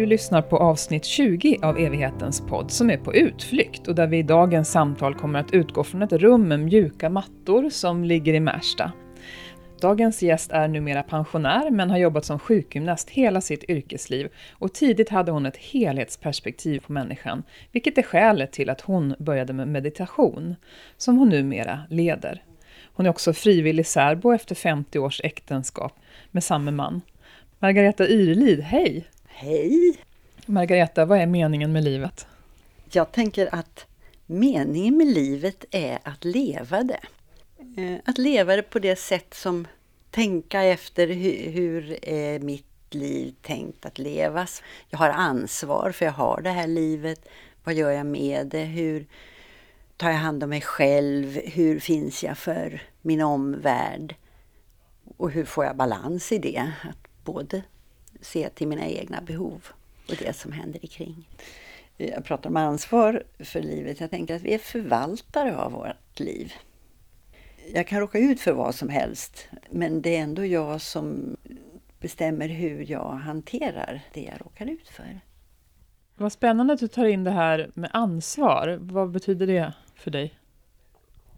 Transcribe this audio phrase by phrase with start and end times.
[0.00, 4.18] Du lyssnar på avsnitt 20 av Evighetens podd som är på utflykt och där vi
[4.18, 8.40] i dagens samtal kommer att utgå från ett rum med mjuka mattor som ligger i
[8.40, 8.92] Märsta.
[9.80, 15.08] Dagens gäst är numera pensionär men har jobbat som sjukgymnast hela sitt yrkesliv och tidigt
[15.08, 20.56] hade hon ett helhetsperspektiv på människan, vilket är skälet till att hon började med meditation,
[20.96, 22.42] som hon numera leder.
[22.92, 25.98] Hon är också frivillig särbo efter 50 års äktenskap
[26.30, 27.00] med samma man.
[27.58, 29.06] Margareta Yrlid, hej!
[29.42, 29.96] Hej!
[30.46, 32.26] Margareta, vad är meningen med livet?
[32.90, 33.86] Jag tänker att
[34.26, 37.00] meningen med livet är att leva det.
[37.76, 39.66] Eh, att leva det på det sätt som
[40.10, 44.62] tänka efter hur, hur är mitt liv tänkt att levas.
[44.88, 47.28] Jag har ansvar för jag har det här livet.
[47.64, 48.64] Vad gör jag med det?
[48.64, 49.06] Hur
[49.96, 51.40] tar jag hand om mig själv?
[51.44, 54.14] Hur finns jag för min omvärld?
[55.16, 56.72] Och hur får jag balans i det?
[56.82, 57.62] Att både
[58.20, 59.66] se till mina egna behov
[60.08, 61.28] och det som händer kring.
[61.96, 64.00] Jag pratar om ansvar för livet.
[64.00, 66.52] Jag tänker att vi är förvaltare av vårt liv.
[67.74, 71.36] Jag kan råka ut för vad som helst, men det är ändå jag som
[72.00, 75.20] bestämmer hur jag hanterar det jag råkar ut för.
[76.16, 78.78] Vad spännande att du tar in det här med ansvar.
[78.80, 80.34] Vad betyder det för dig?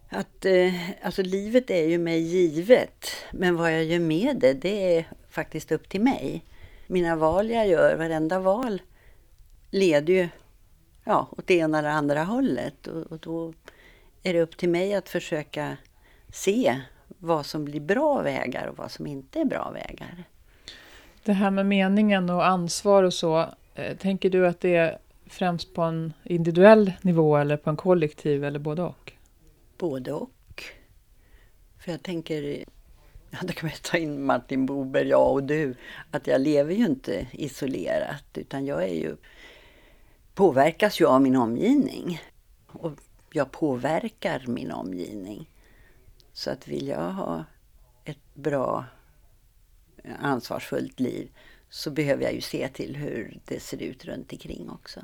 [0.09, 4.97] Att, eh, alltså livet är ju mig givet, men vad jag gör med det, det
[4.97, 6.45] är faktiskt upp till mig.
[6.93, 8.83] Mina val jag gör, varenda val,
[9.71, 10.29] leder ju
[11.05, 12.87] ja, åt det ena eller andra hållet.
[12.87, 13.53] Och, och då
[14.23, 15.77] är det upp till mig att försöka
[16.33, 20.25] se vad som blir bra vägar och vad som inte är bra vägar.
[21.25, 25.75] Det här med meningen och ansvar och så, eh, tänker du att det är främst
[25.75, 29.13] på en individuell nivå eller på en kollektiv eller både och?
[29.79, 30.65] Både och.
[31.79, 32.65] För jag tänker,
[33.33, 35.75] ja, då kan man ta in Martin Bober, jag och du,
[36.11, 39.17] att jag lever ju inte isolerat utan jag är ju,
[40.35, 42.23] påverkas ju av min omgivning.
[42.67, 42.93] Och
[43.33, 45.49] jag påverkar min omgivning.
[46.33, 47.45] Så att vill jag ha
[48.05, 48.85] ett bra,
[50.19, 51.31] ansvarsfullt liv
[51.69, 55.01] så behöver jag ju se till hur det ser ut runt omkring också.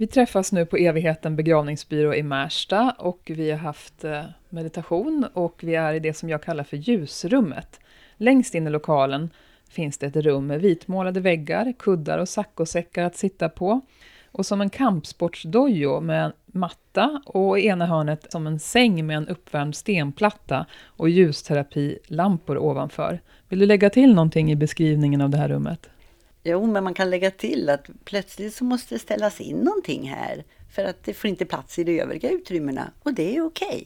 [0.00, 5.60] Vi träffas nu på Evigheten begravningsbyrå i Märsta och vi har haft eh, meditation och
[5.62, 7.80] vi är i det som jag kallar för ljusrummet.
[8.16, 9.30] Längst in i lokalen
[9.70, 13.80] finns det ett rum med vitmålade väggar, kuddar och saccosäckar att sitta på
[14.32, 19.16] och som en kampsportsdojo med en matta och i ena hörnet som en säng med
[19.16, 23.20] en uppvärmd stenplatta och ljusterapilampor ovanför.
[23.48, 25.90] Vill du lägga till någonting i beskrivningen av det här rummet?
[26.42, 30.44] Jo, men man kan lägga till att plötsligt så måste det ställas in någonting här
[30.70, 33.66] för att det får inte plats i de övriga utrymmena och det är okej.
[33.68, 33.84] Okay.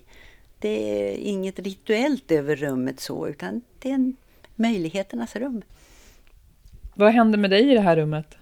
[0.59, 4.17] Det är inget rituellt över rummet så utan det är en
[4.55, 5.63] möjligheternas rum.
[6.95, 8.35] Vad händer med dig i det här rummet?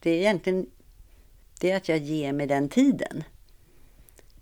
[0.00, 0.66] Det är egentligen
[1.60, 3.24] det är att jag ger mig den tiden.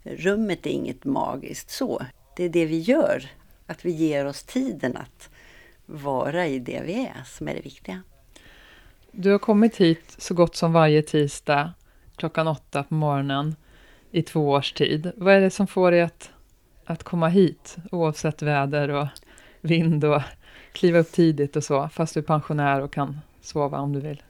[0.03, 2.03] Rummet är inget magiskt så.
[2.37, 3.31] Det är det vi gör,
[3.67, 5.31] att vi ger oss tiden att
[5.87, 8.03] vara i det vi är, som är det viktiga.
[9.13, 11.73] Du har kommit hit så gott som varje tisdag
[12.17, 13.57] klockan åtta på morgonen
[14.11, 15.13] i två års tid.
[15.17, 16.31] Vad är det som får dig att,
[16.85, 19.07] att komma hit, oavsett väder och
[19.61, 20.23] vind och
[20.73, 24.23] kliva upp tidigt och så, fast du är pensionär och kan sova om du vill?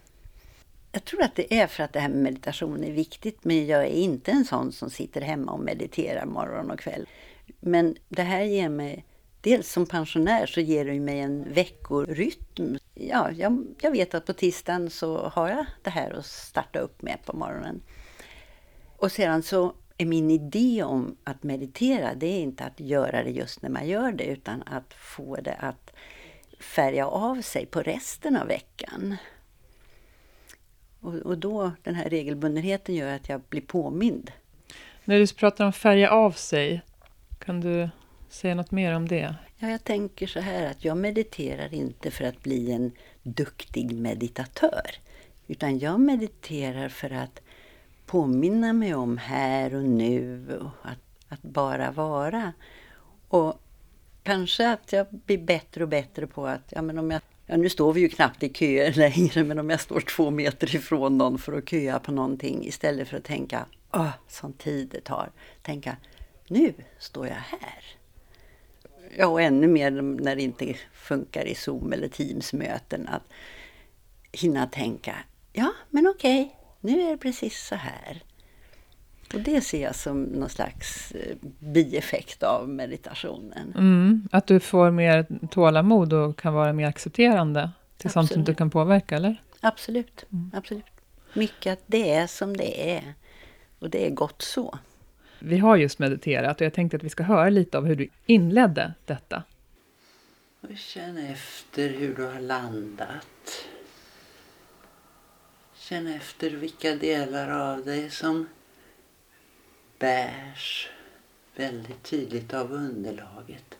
[0.92, 3.82] Jag tror att det är för att det här med meditation är viktigt, men jag
[3.82, 7.06] är inte en sån som sitter hemma och mediterar morgon och kväll.
[7.60, 9.04] Men det här ger mig,
[9.40, 12.78] dels som pensionär så ger det mig en veckorytm.
[12.94, 17.02] Ja, jag, jag vet att på tisdagen så har jag det här att starta upp
[17.02, 17.80] med på morgonen.
[18.96, 23.30] Och sedan så är min idé om att meditera, det är inte att göra det
[23.30, 25.92] just när man gör det, utan att få det att
[26.60, 29.16] färga av sig på resten av veckan.
[31.00, 34.32] Och, och då, den här regelbundenheten gör att jag blir påmind.
[35.04, 36.82] När du pratar om färga av sig,
[37.38, 37.88] kan du
[38.32, 39.34] säga något mer om det?
[39.58, 42.92] Ja, jag tänker så här att jag mediterar inte för att bli en
[43.22, 44.90] duktig meditatör.
[45.46, 47.40] Utan jag mediterar för att
[48.06, 50.98] påminna mig om här och nu och att,
[51.28, 52.52] att bara vara.
[53.28, 53.60] Och
[54.22, 57.20] kanske att jag blir bättre och bättre på att, ja men om jag
[57.50, 60.76] Ja, nu står vi ju knappt i köer längre, men om jag står två meter
[60.76, 65.00] ifrån någon för att köa på någonting istället för att tänka, åh, sån tid det
[65.00, 65.30] tar.
[65.62, 65.96] Tänka,
[66.48, 67.97] nu står jag här.
[69.20, 73.22] Ja, och ännu mer när det inte funkar i Zoom eller Teams-möten, att
[74.32, 75.14] hinna tänka,
[75.52, 78.22] ja, men okej, nu är det precis så här.
[79.34, 83.74] Och det ser jag som någon slags eh, bieffekt av meditationen.
[83.76, 88.12] Mm, att du får mer tålamod och kan vara mer accepterande till Absolut.
[88.12, 89.42] sånt som du kan påverka, eller?
[89.60, 90.50] Absolut, mm.
[90.54, 90.84] absolut.
[91.34, 93.14] Mycket att det är som det är.
[93.78, 94.78] Och det är gott så.
[95.38, 98.08] Vi har just mediterat och jag tänkte att vi ska höra lite av hur du
[98.26, 99.42] inledde detta.
[100.76, 103.66] Känn efter hur du har landat.
[105.74, 108.48] Känn efter vilka delar av dig som
[109.98, 110.90] bärs
[111.56, 113.78] väldigt tydligt av underlaget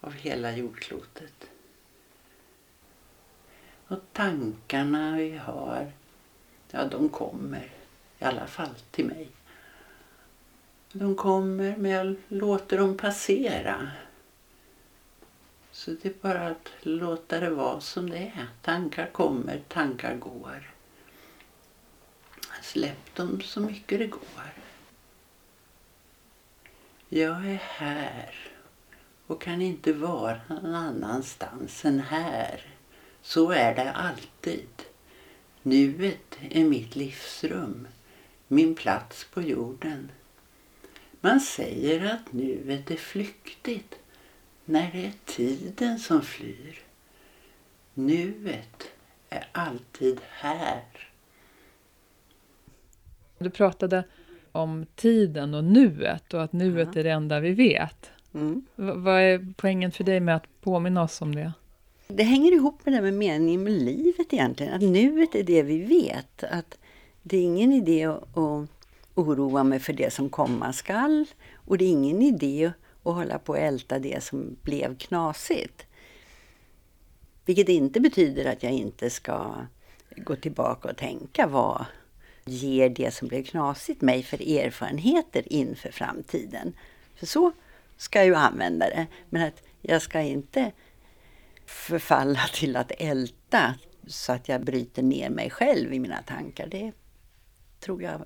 [0.00, 1.50] av hela jordklotet.
[3.88, 5.92] Och tankarna vi har,
[6.70, 7.72] ja de kommer
[8.18, 9.28] i alla fall till mig.
[10.98, 13.90] De kommer men jag låter dem passera.
[15.70, 18.46] Så det är bara att låta det vara som det är.
[18.62, 20.72] Tankar kommer, tankar går.
[22.62, 24.52] Släpp dem så mycket det går.
[27.08, 28.34] Jag är här
[29.26, 32.62] och kan inte vara någon annanstans än här.
[33.22, 34.68] Så är det alltid.
[35.62, 37.88] Nuet är mitt livsrum,
[38.48, 40.10] min plats på jorden.
[41.26, 43.94] Man säger att nuet är flyktigt
[44.64, 46.78] när det är tiden som flyr.
[47.94, 48.82] Nuet
[49.28, 50.82] är alltid här.
[53.38, 54.04] Du pratade
[54.52, 57.00] om tiden och nuet och att nuet ja.
[57.00, 58.10] är det enda vi vet.
[58.34, 58.66] Mm.
[58.76, 61.52] Vad är poängen för dig med att påminna oss om det?
[62.08, 64.74] Det hänger ihop med det med meningen med livet egentligen.
[64.74, 66.44] Att nuet är det vi vet.
[66.44, 66.78] Att
[67.22, 68.75] det är ingen idé att
[69.16, 71.26] oroa mig för det som komma skall.
[71.54, 72.72] Och det är ingen idé
[73.02, 75.86] att hålla på och älta det som blev knasigt.
[77.44, 79.54] Vilket inte betyder att jag inte ska
[80.16, 81.84] gå tillbaka och tänka vad
[82.44, 86.72] ger det som blev knasigt mig för erfarenheter inför framtiden.
[87.14, 87.52] För så
[87.96, 89.06] ska jag ju använda det.
[89.30, 90.72] Men att jag ska inte
[91.66, 93.74] förfalla till att älta
[94.06, 96.66] så att jag bryter ner mig själv i mina tankar.
[96.66, 96.92] Det
[97.80, 98.20] tror jag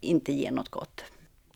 [0.00, 1.04] inte ger något gott.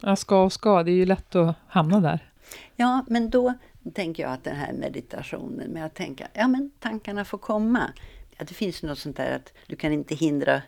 [0.01, 2.31] Ja, ska och ska, det är ju lätt att hamna där.
[2.77, 3.55] Ja, men då
[3.95, 7.93] tänker jag att den här meditationen med att tänka, ja men tankarna får komma.
[8.39, 10.63] Att det finns något sånt där att du kan inte hindra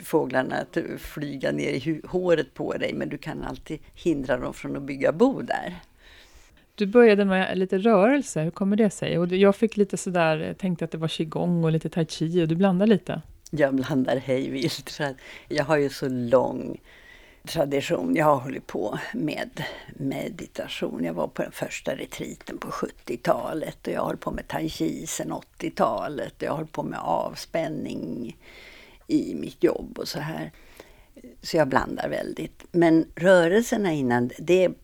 [0.00, 4.76] fåglarna att flyga ner i håret på dig, men du kan alltid hindra dem från
[4.76, 5.76] att bygga bo där.
[6.74, 9.18] Du började med lite rörelse, hur kommer det sig?
[9.18, 12.48] Och jag fick lite sådär, tänkte att det var qigong och lite tai chi och
[12.48, 13.22] du blandar lite?
[13.54, 15.16] Jag blandar hej vilt för att
[15.48, 16.80] jag har ju så lång
[17.44, 18.16] tradition.
[18.16, 19.64] Jag har hållit på med
[19.94, 21.04] meditation.
[21.04, 24.68] Jag var på den första retriten på 70-talet och jag har hållit på med tai
[24.68, 26.34] chi sedan 80-talet.
[26.38, 28.36] Jag har hållit på med avspänning
[29.06, 30.52] i mitt jobb och så här.
[31.42, 32.64] Så jag blandar väldigt.
[32.70, 34.74] Men rörelserna innan, det är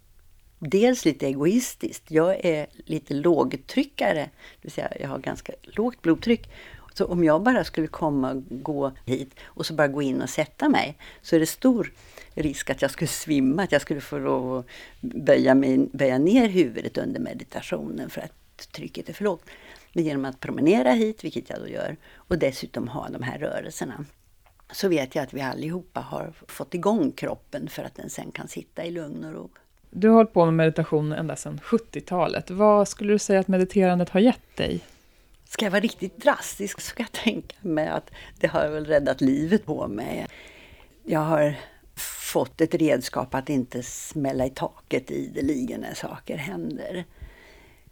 [0.58, 2.10] dels lite egoistiskt.
[2.10, 6.50] Jag är lite lågtryckare, det vill säga jag har ganska lågt blodtryck.
[6.98, 10.30] Så om jag bara skulle komma och gå hit och så bara gå in och
[10.30, 11.92] sätta mig så är det stor
[12.34, 14.66] risk att jag skulle svimma, att jag skulle få lov att
[15.00, 19.44] böja, mig, böja ner huvudet under meditationen för att trycket är för lågt.
[19.92, 24.04] Men genom att promenera hit, vilket jag då gör, och dessutom ha de här rörelserna
[24.72, 28.48] så vet jag att vi allihopa har fått igång kroppen för att den sen kan
[28.48, 29.50] sitta i lugn och ro.
[29.90, 32.50] Du har hållit på med meditation ända sedan 70-talet.
[32.50, 34.80] Vad skulle du säga att mediterandet har gett dig?
[35.48, 39.20] Ska jag vara riktigt drastisk så kan jag tänka mig att det har väl räddat
[39.20, 40.26] livet på mig.
[41.04, 41.54] Jag har
[42.32, 47.04] fått ett redskap att inte smälla i taket ideligen när saker händer.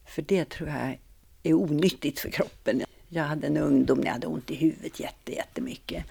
[0.06, 0.98] För det tror jag
[1.42, 2.82] är onyttigt för kroppen.
[3.08, 6.04] Jag hade en ungdom när jag hade ont i huvudet jättemycket.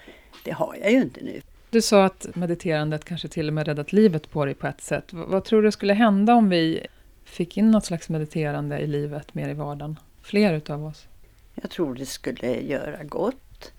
[0.43, 1.41] Det har jag ju inte nu.
[1.69, 5.13] Du sa att mediterandet kanske till och med räddat livet på dig på ett sätt.
[5.13, 6.87] Vad tror du skulle hända om vi
[7.23, 9.99] fick in något slags mediterande i livet mer i vardagen?
[10.21, 11.07] Fler utav oss?
[11.55, 13.71] Jag tror det skulle göra gott.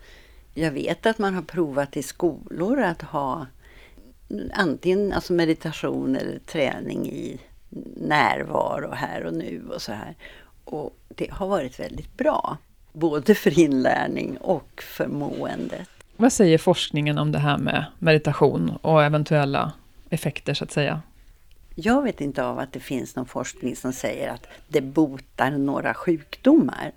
[0.55, 3.47] Jag vet att man har provat i skolor att ha
[4.53, 7.41] antingen alltså meditation eller träning i
[7.97, 10.15] närvaro här och nu och så här.
[10.65, 12.57] Och det har varit väldigt bra,
[12.93, 15.89] både för inlärning och för måendet.
[16.17, 19.73] Vad säger forskningen om det här med meditation och eventuella
[20.11, 21.03] effekter så att säga?
[21.75, 25.95] Jag vet inte av att det finns någon forskning som säger att det botar några
[25.95, 26.93] sjukdomar.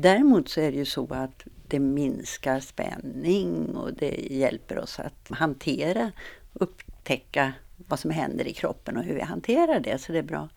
[0.00, 5.28] Däremot så är det ju så att det minskar spänning och det hjälper oss att
[5.30, 6.12] hantera,
[6.52, 10.48] upptäcka vad som händer i kroppen och hur vi hanterar det, så det är bra.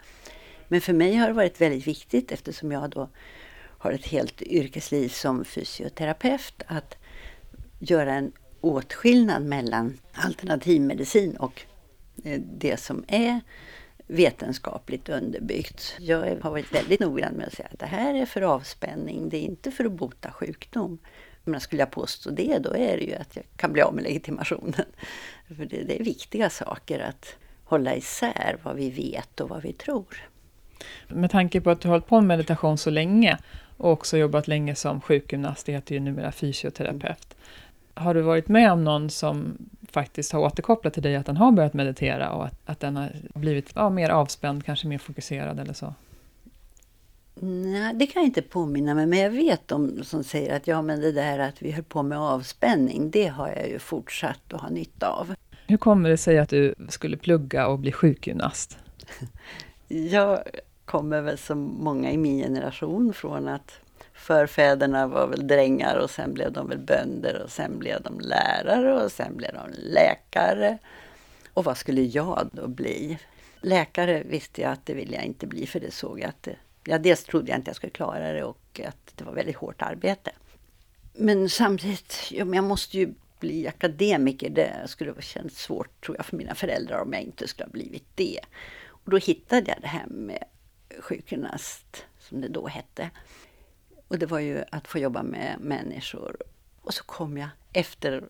[0.68, 3.10] Men för mig har det varit väldigt viktigt eftersom jag då
[3.78, 6.98] har ett helt yrkesliv som fysioterapeut att
[7.80, 8.32] göra en
[8.62, 11.62] åtskillnad mellan alternativmedicin och
[12.24, 13.42] eh, det som är
[14.08, 15.96] vetenskapligt underbyggt.
[16.00, 19.38] Jag har varit väldigt noggrann med att säga att det här är för avspänning, det
[19.38, 21.00] är inte för att bota sjukdom.
[21.44, 24.04] Men skulle jag påstå det, då är det ju att jag kan bli av med
[24.04, 24.86] legitimationen.
[25.48, 29.74] För det, det är viktiga saker att hålla isär vad vi vet och vad vi
[29.74, 30.06] tror.
[31.08, 33.38] Med tanke på att du har hållit på med meditation så länge
[33.78, 37.36] och också jobbat länge som sjukgymnast, det heter ju numera fysioterapeut.
[37.94, 39.58] Har du varit med om någon som
[39.92, 43.12] faktiskt har återkopplat till dig att den har börjat meditera och att, att den har
[43.34, 45.94] blivit ja, mer avspänd, kanske mer fokuserad eller så?
[47.36, 50.82] Nej, det kan jag inte påminna mig, men jag vet de som säger att ja,
[50.82, 54.62] men det där att vi höll på med avspänning, det har jag ju fortsatt att
[54.62, 55.34] ha nytta av.
[55.68, 58.78] Hur kommer det sig att du skulle plugga och bli sjukgymnast?
[59.88, 60.44] Jag
[60.86, 63.72] kommer väl som många i min generation från att
[64.24, 69.04] förfäderna var väl drängar och sen blev de väl bönder och sen blev de lärare
[69.04, 70.78] och sen blev de läkare.
[71.54, 73.20] Och vad skulle jag då bli?
[73.62, 76.56] Läkare visste jag att det ville jag inte bli för det såg jag att det,
[76.84, 79.82] ja, dels trodde jag inte jag skulle klara det och att det var väldigt hårt
[79.82, 80.32] arbete.
[81.14, 84.50] Men samtidigt, ja, men jag måste ju bli akademiker.
[84.50, 87.72] Det skulle ha känts svårt tror jag för mina föräldrar om jag inte skulle ha
[87.72, 88.40] blivit det.
[88.88, 90.44] Och då hittade jag det här med
[91.00, 93.10] sjukgymnast, som det då hette.
[94.14, 96.38] Och det var ju att få jobba med människor.
[96.82, 98.24] Och så kom jag efter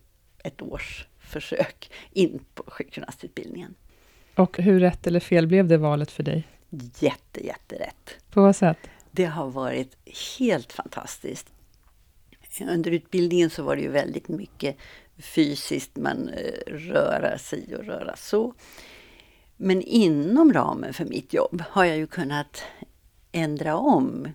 [0.44, 3.76] ett års försök in på sjukgymnastutbildningen.
[4.36, 6.48] Och hur rätt eller fel blev det valet för dig?
[7.00, 8.18] Jätte, jätterätt.
[8.30, 8.78] På vad sätt?
[9.12, 9.98] Det har varit
[10.40, 11.54] helt fantastiskt.
[12.62, 14.78] Under utbildningen så var det ju väldigt mycket
[15.18, 18.54] fysiskt, man eh, röra sig och röra så.
[19.58, 22.64] Men inom ramen för mitt jobb har jag ju kunnat
[23.32, 24.28] ändra om.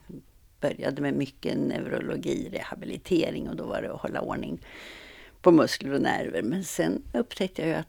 [0.61, 4.61] Började med mycket neurologi, rehabilitering och då var det att hålla ordning
[5.41, 6.43] på muskler och nerver.
[6.43, 7.88] Men sen upptäckte jag ju att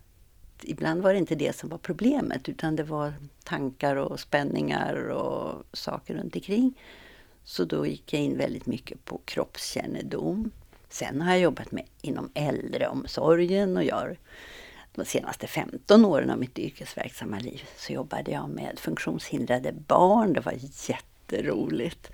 [0.63, 5.63] ibland var det inte det som var problemet utan det var tankar och spänningar och
[5.73, 6.73] saker runt omkring.
[7.43, 10.51] Så då gick jag in väldigt mycket på kroppskännedom.
[10.89, 14.17] Sen har jag jobbat med inom äldreomsorgen och jag
[14.95, 20.33] de senaste 15 åren av mitt yrkesverksamma liv så jobbade jag med funktionshindrade barn.
[20.33, 20.53] Det var
[20.89, 22.11] jätteroligt.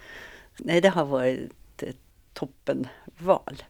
[0.57, 1.97] Nej, det har varit ett
[2.33, 3.63] toppenval.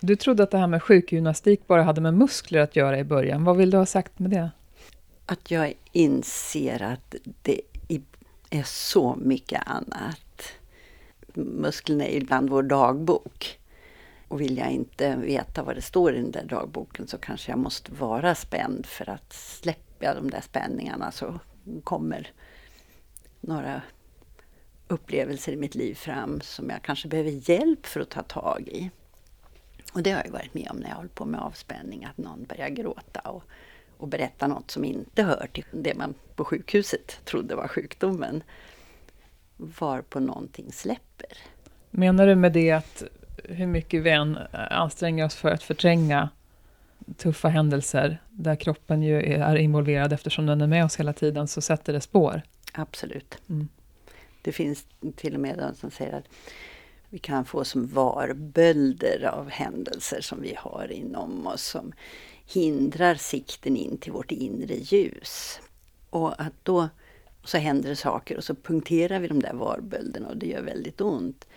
[0.00, 3.44] Du trodde att det här med sjukgymnastik bara hade med muskler att göra i början.
[3.44, 4.50] Vad vill du ha sagt med det?
[5.26, 7.60] Att jag inser att det
[8.50, 10.52] är så mycket annat.
[11.34, 13.58] Musklerna är ibland vår dagbok.
[14.28, 17.58] Och vill jag inte veta vad det står i den där dagboken så kanske jag
[17.58, 21.40] måste vara spänd för att släppa de där spänningarna så
[21.84, 22.30] kommer
[23.40, 23.82] några
[24.92, 28.90] upplevelser i mitt liv fram som jag kanske behöver hjälp för att ta tag i.
[29.92, 32.44] Och det har jag varit med om när jag håller på med avspänning, att någon
[32.44, 33.42] börjar gråta och,
[33.96, 38.42] och berätta något som inte hör till det man på sjukhuset trodde var sjukdomen.
[39.56, 41.38] Var på någonting släpper.
[41.90, 43.02] Menar du med det att
[43.44, 46.28] hur mycket vi än anstränger oss för att förtränga
[47.16, 51.60] tuffa händelser, där kroppen ju är involverad eftersom den är med oss hela tiden, så
[51.60, 52.42] sätter det spår?
[52.72, 53.38] Absolut.
[53.48, 53.68] Mm.
[54.42, 56.28] Det finns till och med de som säger att
[57.08, 61.92] vi kan få som varbölder av händelser som vi har inom oss som
[62.46, 65.60] hindrar sikten in till vårt inre ljus.
[66.10, 66.88] Och att då
[67.44, 71.00] så händer det saker och så punkterar vi de där varbölderna och det gör väldigt
[71.00, 71.48] ont.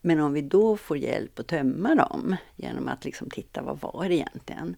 [0.00, 4.08] Men om vi då får hjälp att tömma dem genom att liksom titta vad var
[4.08, 4.76] det egentligen?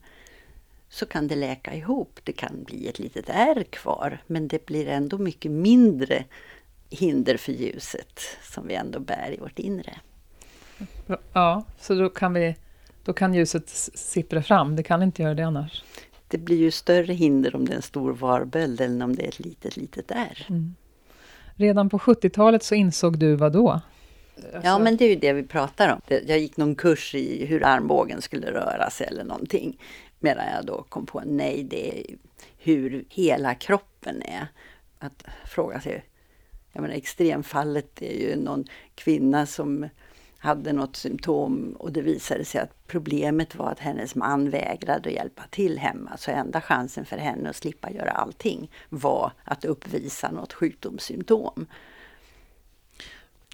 [0.88, 2.20] Så kan det läka ihop.
[2.25, 6.25] Det kan bli ett litet ärr kvar men det blir ändå mycket mindre
[6.92, 10.00] hinder för ljuset som vi ändå bär i vårt inre.
[11.32, 12.56] Ja, så då kan, vi,
[13.04, 15.84] då kan ljuset sippra fram, det kan inte göra det annars?
[16.28, 19.28] Det blir ju större hinder om det är en stor varböld än om det är
[19.28, 20.46] ett litet, litet ärr.
[20.49, 20.75] Mm.
[21.54, 23.70] Redan på 70-talet så insåg du vad då?
[23.70, 24.61] Alltså...
[24.62, 26.00] Ja, men det är ju det vi pratar om.
[26.26, 29.78] Jag gick någon kurs i hur armbågen skulle röra sig eller någonting.
[30.20, 32.16] Medan jag då kom på, nej, det är
[32.58, 34.46] hur hela kroppen är.
[34.99, 36.04] Att fråga sig,
[36.72, 38.64] jag menar extremfallet är ju någon
[38.94, 39.88] kvinna som
[40.38, 45.14] hade något symptom och det visade sig att problemet var att hennes man vägrade att
[45.14, 46.16] hjälpa till hemma.
[46.16, 51.66] Så enda chansen för henne att slippa göra allting var att uppvisa något sjukdomssymptom.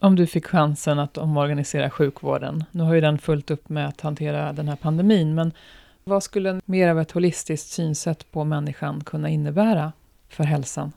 [0.00, 4.00] Om du fick chansen att omorganisera sjukvården, nu har ju den fullt upp med att
[4.00, 5.52] hantera den här pandemin, men
[6.04, 9.92] vad skulle mer av ett holistiskt synsätt på människan kunna innebära
[10.28, 10.92] för hälsan?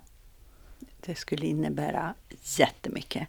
[1.06, 2.14] Det skulle innebära
[2.58, 3.28] jättemycket.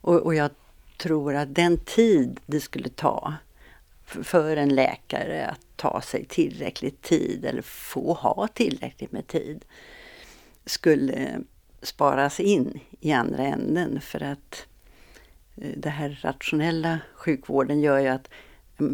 [0.00, 0.50] Och, och jag
[0.96, 3.34] tror att den tid det skulle ta
[4.04, 9.64] för en läkare att ta sig tillräckligt tid eller få ha tillräckligt med tid
[10.66, 11.40] skulle
[11.82, 14.66] sparas in i andra änden för att
[15.56, 18.28] eh, det här rationella sjukvården gör ju att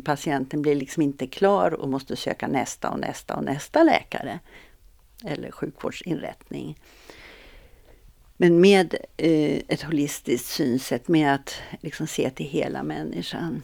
[0.04, 4.38] Patienten blir liksom inte klar och måste söka nästa och nästa och nästa läkare
[5.24, 6.78] eller sjukvårdsinrättning.
[8.36, 13.62] Men med eh, ett holistiskt synsätt, med att liksom se till hela människan,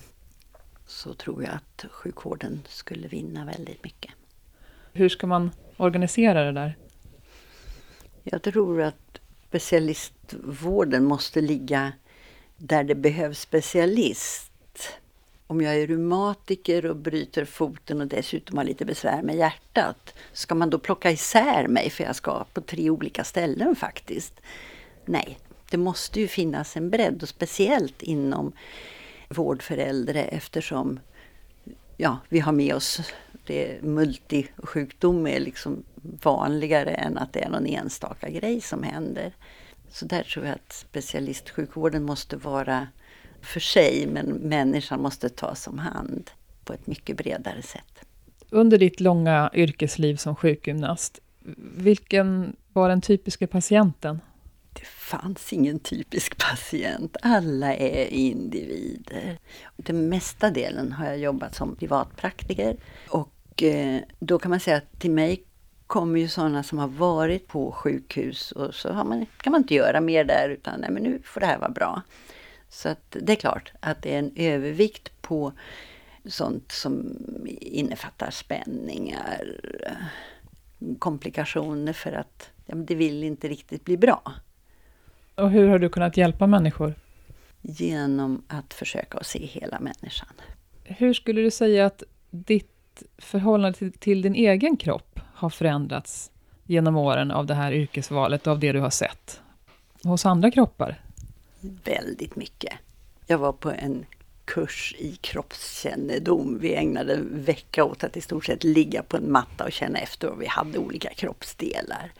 [0.86, 4.12] så tror jag att sjukvården skulle vinna väldigt mycket.
[4.92, 6.76] Hur ska man organisera det där?
[8.22, 11.92] Jag tror att specialistvården måste ligga
[12.56, 14.52] där det behövs specialist.
[15.46, 20.54] Om jag är reumatiker och bryter foten och dessutom har lite besvär med hjärtat, ska
[20.54, 24.40] man då plocka isär mig för jag ska på tre olika ställen faktiskt?
[25.04, 25.38] Nej,
[25.70, 28.52] det måste ju finnas en bredd och speciellt inom
[29.28, 31.00] vård för äldre eftersom
[31.96, 33.00] ja, vi har med oss
[33.46, 35.84] det multisjukdom är liksom
[36.22, 39.32] vanligare än att det är någon enstaka grej som händer.
[39.88, 42.88] Så där tror jag att specialistsjukvården måste vara
[43.42, 46.30] för sig, men människan måste tas om hand
[46.64, 48.04] på ett mycket bredare sätt.
[48.50, 51.18] Under ditt långa yrkesliv som sjukgymnast,
[51.76, 54.20] vilken var den typiska patienten?
[54.72, 57.16] Det fanns ingen typisk patient.
[57.22, 59.38] Alla är individer.
[59.76, 62.76] Den mesta delen har jag jobbat som privatpraktiker.
[63.08, 65.44] Och eh, då kan man säga att till mig
[65.86, 70.00] kommer ju sådana som har varit på sjukhus och så man, kan man inte göra
[70.00, 72.02] mer där utan nej, men nu får det här vara bra.
[72.72, 75.52] Så att det är klart att det är en övervikt på
[76.24, 77.16] sånt som
[77.60, 79.60] innefattar spänningar,
[80.98, 84.32] komplikationer för att ja, det vill inte riktigt bli bra.
[85.34, 86.94] Och hur har du kunnat hjälpa människor?
[87.60, 90.32] Genom att försöka att se hela människan.
[90.84, 96.30] Hur skulle du säga att ditt förhållande till, till din egen kropp har förändrats
[96.64, 99.40] genom åren av det här yrkesvalet, av det du har sett
[100.02, 101.00] hos andra kroppar?
[101.62, 102.72] Väldigt mycket.
[103.26, 104.06] Jag var på en
[104.44, 106.58] kurs i kroppskännedom.
[106.58, 109.98] Vi ägnade en vecka åt att i stort sett ligga på en matta och känna
[109.98, 112.12] efter vad vi hade olika kroppsdelar.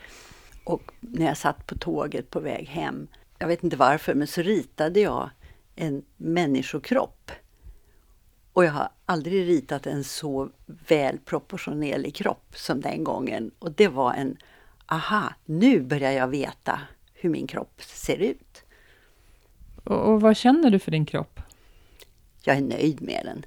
[0.65, 4.43] Och när jag satt på tåget på väg hem, jag vet inte varför, men så
[4.43, 5.31] ritade jag
[5.77, 7.33] en människokropp.
[8.53, 10.51] Och jag har aldrig ritat en så
[10.89, 13.51] väl proportionerlig kropp som den gången.
[13.59, 14.37] Och det var en,
[14.87, 16.81] aha, nu börjar jag veta
[17.15, 18.62] hur min kropp ser ut.
[19.85, 21.41] Och, och vad känner du för din kropp?
[22.45, 23.45] Jag är nöjd med den.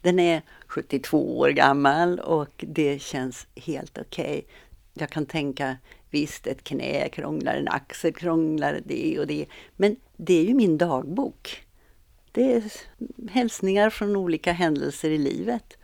[0.00, 4.24] Den är 72 år gammal och det känns helt okej.
[4.24, 4.42] Okay.
[4.94, 5.76] Jag kan tänka,
[6.10, 9.46] visst ett knä krånglar, en axel krånglar, det och det.
[9.76, 11.66] Men det är ju min dagbok.
[12.32, 12.62] Det är
[13.30, 15.78] hälsningar från olika händelser i livet.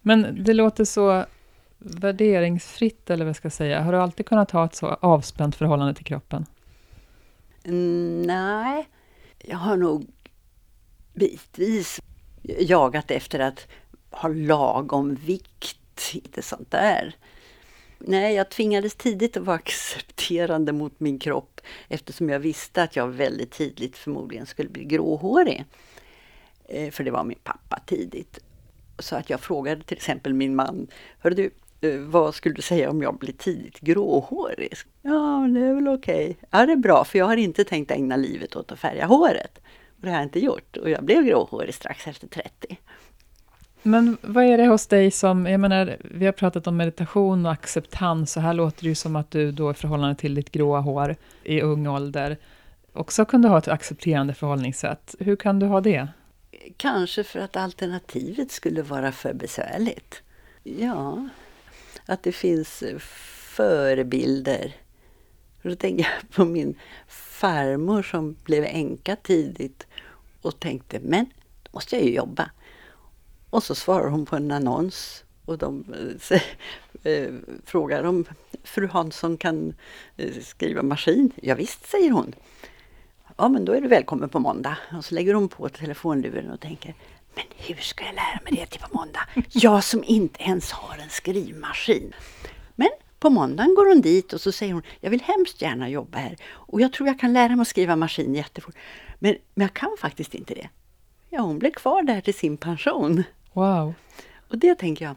[0.00, 1.24] Men det låter så
[1.78, 3.80] värderingsfritt, eller vad jag ska säga.
[3.80, 6.46] Har du alltid kunnat ha ett så avspänt förhållande till kroppen?
[7.64, 8.88] Nej,
[9.38, 10.06] jag har nog
[11.14, 12.00] bitvis
[12.44, 13.66] jagat efter att
[14.10, 17.16] ha lagom vikt, Inte sånt där.
[17.98, 23.08] Nej, jag tvingades tidigt att vara accepterande mot min kropp eftersom jag visste att jag
[23.08, 25.64] väldigt tidigt förmodligen skulle bli gråhårig.
[26.68, 28.38] Eh, för det var min pappa tidigt.
[28.98, 30.86] Så att jag frågade till exempel min man,
[31.18, 31.50] Hör du,
[31.98, 34.74] vad skulle du säga om jag blir tidigt gråhårig?
[35.02, 36.30] Ja, det är väl okej.
[36.30, 36.34] Okay.
[36.50, 39.58] Ja, det är bra, för jag har inte tänkt ägna livet åt att färga håret.
[39.96, 40.76] Och det har jag inte gjort.
[40.76, 42.78] Och jag blev gråhårig strax efter 30.
[43.82, 47.52] Men vad är det hos dig som, jag menar, vi har pratat om meditation och
[47.52, 50.80] acceptans, och här låter det ju som att du då i förhållande till ditt gråa
[50.80, 52.38] hår i ung ålder
[52.92, 55.14] också kunde ha ett accepterande förhållningssätt.
[55.18, 56.08] Hur kan du ha det?
[56.76, 60.22] Kanske för att alternativet skulle vara för besvärligt.
[60.62, 61.28] Ja,
[62.06, 62.84] att det finns
[63.56, 64.76] förebilder.
[65.62, 66.74] Då tänker jag på min
[67.08, 69.86] farmor som blev änka tidigt
[70.42, 71.26] och tänkte, men
[71.62, 72.50] då måste jag ju jobba.
[73.50, 75.84] Och så svarar hon på en annons och de
[76.20, 76.42] se,
[77.02, 77.32] eh,
[77.64, 78.24] frågar om
[78.64, 79.74] fru Hansson kan
[80.16, 81.32] eh, skriva maskin.
[81.42, 82.34] Ja, visst, säger hon.
[83.36, 84.78] Ja, men då är du välkommen på måndag.
[84.98, 86.94] Och så lägger hon på telefonluren och tänker,
[87.34, 89.20] men hur ska jag lära mig det till på måndag?
[89.48, 92.14] Jag som inte ens har en skrivmaskin.
[92.74, 96.18] Men på måndagen går hon dit och så säger hon, jag vill hemskt gärna jobba
[96.18, 98.74] här och jag tror jag kan lära mig att skriva maskin jättefort.
[99.18, 100.68] Men, men jag kan faktiskt inte det.
[101.30, 103.22] Ja, hon blev kvar där till sin pension.
[103.52, 103.94] Wow.
[104.48, 105.16] Och det tänker jag,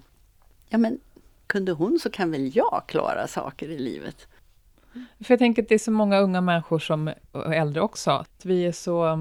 [0.70, 1.00] ja men
[1.48, 4.28] kunde hon så kan väl jag klara saker i livet.
[4.94, 8.46] För jag tänker att det är så många unga människor som, och äldre också, att
[8.46, 9.18] vi är så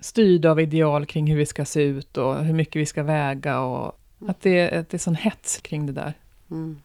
[0.00, 3.60] styrda av ideal kring hur vi ska se ut och hur mycket vi ska väga
[3.60, 6.14] och att det, att det är sån hets kring det där.
[6.50, 6.80] Mm.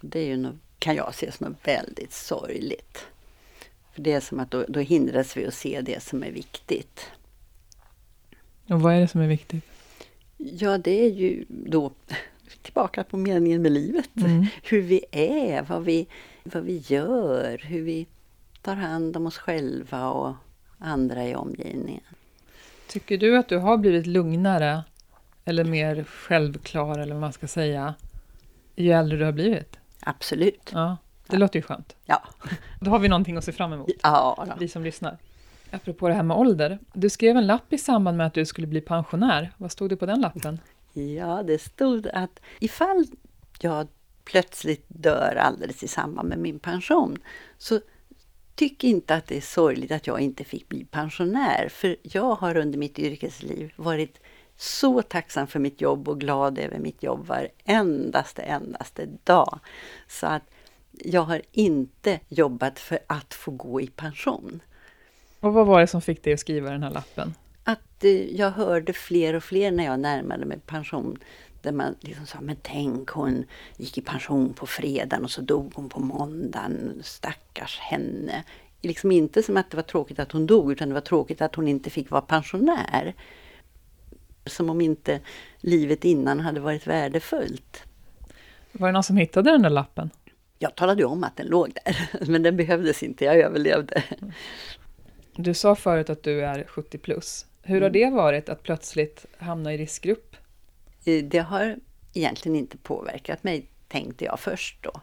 [0.00, 3.06] Det är ju något, kan jag se som något väldigt sorgligt.
[3.92, 7.06] För det är som att då, då hindras vi att se det som är viktigt.
[8.68, 9.64] Och vad är det som är viktigt?
[10.36, 11.92] Ja, det är ju då
[12.62, 14.16] tillbaka på meningen med livet.
[14.16, 14.46] Mm.
[14.62, 16.06] Hur vi är, vad vi,
[16.42, 18.06] vad vi gör, hur vi
[18.62, 20.34] tar hand om oss själva och
[20.82, 22.04] andra i omgivningen.
[22.88, 24.84] Tycker du att du har blivit lugnare
[25.44, 27.94] eller mer självklar eller vad man ska säga
[28.76, 29.78] ju äldre du har blivit?
[30.00, 30.70] Absolut.
[30.72, 31.96] Ja, det låter ju skönt.
[32.04, 32.22] Ja.
[32.80, 35.18] Då har vi någonting att se fram emot, Ja, vi som lyssnar.
[35.70, 36.78] Apropå det här med ålder.
[36.92, 39.50] Du skrev en lapp i samband med att du skulle bli pensionär.
[39.56, 40.58] Vad stod det på den lappen?
[40.92, 43.06] ja, det stod att ifall
[43.60, 43.88] jag
[44.24, 47.18] plötsligt dör alldeles i samband med min pension
[47.58, 47.80] så
[48.54, 51.68] tyck inte att det är sorgligt att jag inte fick bli pensionär.
[51.68, 54.18] För jag har under mitt yrkesliv varit
[54.56, 59.58] så tacksam för mitt jobb och glad över mitt jobb varendaste, endaste dag.
[60.08, 60.42] Så att
[60.92, 64.60] jag har inte jobbat för att få gå i pension.
[65.40, 67.34] Och vad var det som fick dig att skriva den här lappen?
[67.64, 71.18] Att eh, jag hörde fler och fler när jag närmade mig pension
[71.62, 73.44] där man liksom sa, men tänk hon
[73.76, 78.44] gick i pension på fredagen och så dog hon på måndagen, stackars henne.
[78.80, 81.54] Liksom inte som att det var tråkigt att hon dog, utan det var tråkigt att
[81.54, 83.14] hon inte fick vara pensionär.
[84.46, 85.20] Som om inte
[85.60, 87.82] livet innan hade varit värdefullt.
[88.72, 90.10] Var det någon som hittade den där lappen?
[90.58, 94.02] Jag talade om att den låg där, men den behövdes inte, jag överlevde.
[95.36, 97.46] Du sa förut att du är 70 plus.
[97.62, 100.36] Hur har det varit att plötsligt hamna i riskgrupp?
[101.04, 101.76] Det har
[102.14, 105.00] egentligen inte påverkat mig, tänkte jag först då.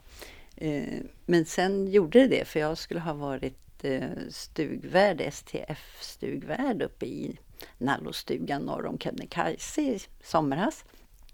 [0.56, 7.06] Eh, men sen gjorde det det, för jag skulle ha varit eh, stugvärd, STF-stugvärd uppe
[7.06, 7.40] i
[7.78, 10.86] Nallostugan norr om Kebnekaise i somras.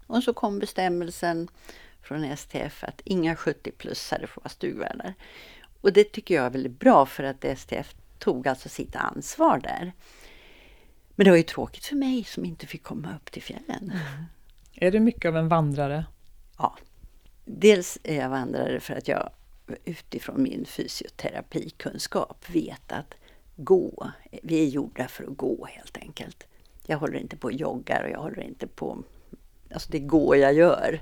[0.06, 1.48] Och så kom bestämmelsen
[2.02, 5.14] från STF att inga 70-plussare får vara stugvärdar.
[5.80, 9.92] Och det tycker jag är väldigt bra för att STF tog alltså sitt ansvar där.
[11.14, 13.92] Men det var ju tråkigt för mig som inte fick komma upp till fjällen.
[13.94, 14.24] Mm.
[14.80, 16.06] Är du mycket av en vandrare?
[16.58, 16.76] Ja.
[17.44, 19.30] Dels är jag vandrare för att jag
[19.84, 23.14] utifrån min fysioterapikunskap vet att
[23.56, 24.10] gå,
[24.42, 26.46] vi är gjorda för att gå helt enkelt.
[26.86, 29.02] Jag håller inte på och joggar och jag håller inte på,
[29.72, 31.00] alltså det går jag gör.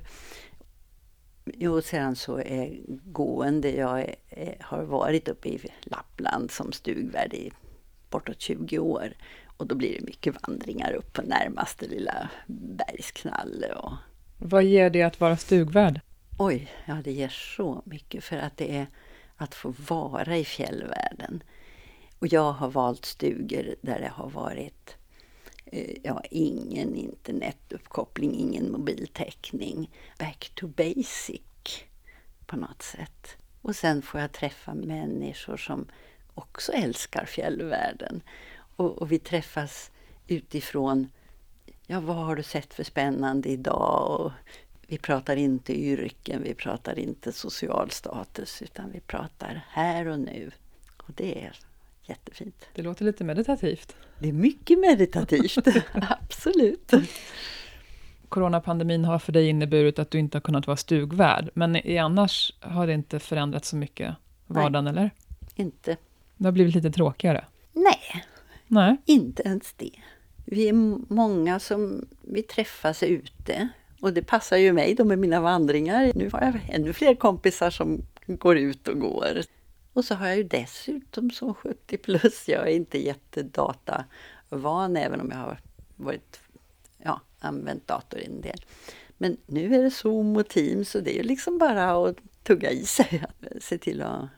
[1.44, 7.34] Jo, sedan så är gående, jag är, är, har varit uppe i Lappland som stugvärd
[7.34, 7.52] i
[8.10, 9.12] bortåt 20 år.
[9.57, 13.93] Och då blir det mycket vandringar upp på närmaste lilla bergsknalle och
[14.38, 16.01] Vad ger det att vara stugvärd?
[16.38, 18.87] Oj, ja det ger så mycket för att det är
[19.37, 21.43] att få vara i fjällvärlden.
[22.19, 24.97] Och jag har valt stugor där det har varit
[25.67, 29.90] eh, ja, ingen internetuppkoppling, ingen mobiltäckning.
[30.19, 31.85] Back to basic
[32.47, 33.37] på något sätt.
[33.62, 35.87] Och sen får jag träffa människor som
[36.35, 38.23] också älskar fjällvärlden.
[38.76, 39.90] Och, och vi träffas
[40.26, 41.08] utifrån,
[41.87, 44.20] ja vad har du sett för spännande idag?
[44.20, 44.32] Och
[44.87, 50.50] vi pratar inte yrken, vi pratar inte social status, utan vi pratar här och nu.
[50.96, 51.52] Och det är
[52.02, 52.68] jättefint.
[52.74, 53.96] Det låter lite meditativt.
[54.18, 55.58] Det är mycket meditativt,
[55.92, 56.92] absolut.
[58.28, 62.52] Coronapandemin har för dig inneburit att du inte har kunnat vara stugvärd, men i annars
[62.60, 64.14] har det inte förändrats så mycket
[64.46, 65.10] vardagen, eller?
[65.54, 65.96] Inte,
[66.37, 67.44] Det har blivit lite tråkigare.
[67.72, 68.24] nej,
[68.66, 68.96] Nej.
[69.05, 70.00] inte ens det.
[70.44, 70.72] Vi är
[71.14, 73.68] många som vi träffas ute
[74.00, 76.12] och det passar ju mig då med mina vandringar.
[76.14, 79.40] Nu har jag ännu fler kompisar som går ut och går.
[79.92, 85.31] Och så har jag ju dessutom som 70 plus, jag är inte jättedatavan även om
[85.31, 85.61] jag har
[85.96, 86.40] varit,
[86.98, 88.64] ja, använt dator en del.
[89.18, 92.70] Men nu är det Zoom och Teams och det är ju liksom bara att tugga
[92.70, 94.29] i sig, att se till att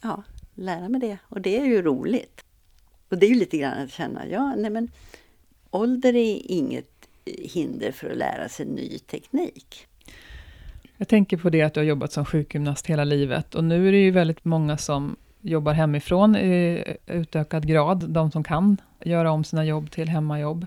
[0.00, 0.22] ja,
[0.54, 1.18] lära mig det.
[1.22, 2.44] Och det är ju roligt.
[3.12, 4.88] Och det är ju lite grann att känna, ja, nej men
[5.70, 9.86] ålder är inget hinder för att lära sig ny teknik.
[10.96, 13.92] Jag tänker på det att du har jobbat som sjukgymnast hela livet och nu är
[13.92, 19.44] det ju väldigt många som jobbar hemifrån i utökad grad, de som kan göra om
[19.44, 20.66] sina jobb till hemmajobb.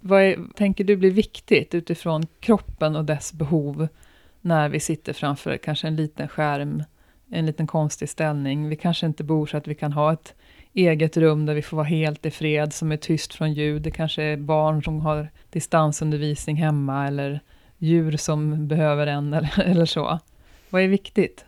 [0.00, 3.88] Vad är, tänker du blir viktigt utifrån kroppen och dess behov
[4.40, 6.82] när vi sitter framför kanske en liten skärm,
[7.30, 8.68] en liten konstig ställning.
[8.68, 10.34] Vi kanske inte bor så att vi kan ha ett
[10.74, 13.82] eget rum där vi får vara helt i fred, som är tyst från ljud.
[13.82, 17.40] Det kanske är barn som har distansundervisning hemma eller
[17.78, 20.18] djur som behöver en eller, eller så.
[20.70, 21.44] Vad är viktigt?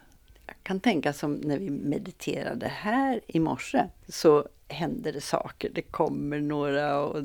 [0.46, 5.70] Jag kan tänka som när vi mediterade här i morse så händer det saker.
[5.74, 7.22] Det kommer några och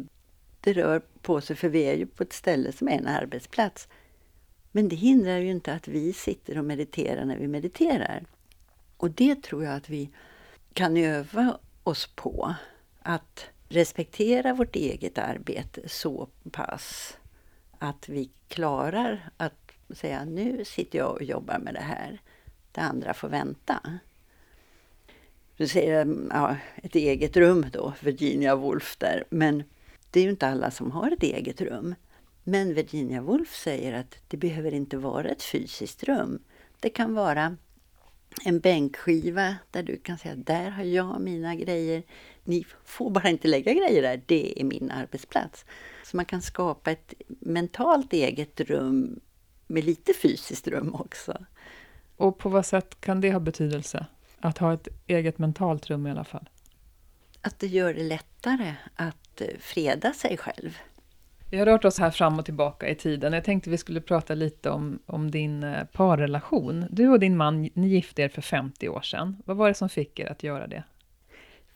[0.61, 3.87] det rör på sig för vi är ju på ett ställe som är en arbetsplats.
[4.71, 8.23] Men det hindrar ju inte att vi sitter och mediterar när vi mediterar.
[8.97, 10.09] Och det tror jag att vi
[10.73, 11.57] kan öva
[11.87, 12.55] oss på.
[13.01, 17.17] Att respektera vårt eget arbete så pass
[17.79, 22.21] att vi klarar att säga nu sitter jag och jobbar med det här.
[22.71, 23.99] Det andra får vänta.
[25.57, 29.23] Du säger ja, ett eget rum då, Virginia Woolf där.
[29.29, 29.63] Men
[30.11, 31.95] det är ju inte alla som har ett eget rum.
[32.43, 36.39] Men Virginia Woolf säger att det behöver inte vara ett fysiskt rum.
[36.79, 37.57] Det kan vara
[38.43, 42.03] en bänkskiva där du kan säga där har jag mina grejer.
[42.43, 45.65] Ni får bara inte lägga grejer där, det är min arbetsplats.
[46.03, 49.19] Så man kan skapa ett mentalt eget rum
[49.67, 51.45] med lite fysiskt rum också.
[52.17, 54.05] Och på vad sätt kan det ha betydelse?
[54.39, 56.49] Att ha ett eget mentalt rum i alla fall?
[57.41, 60.77] Att det gör det lättare att eh, freda sig själv.
[61.49, 63.33] Vi har rört oss här fram och tillbaka i tiden.
[63.33, 66.85] Jag tänkte vi skulle prata lite om, om din eh, parrelation.
[66.89, 69.37] Du och din man, ni gifte er för 50 år sedan.
[69.45, 70.83] Vad var det som fick er att göra det?